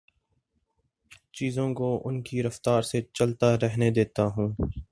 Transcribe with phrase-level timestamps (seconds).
[1.33, 4.49] چیزوں کو ان کی رفتار سے چلتا رہنے دیتا ہوں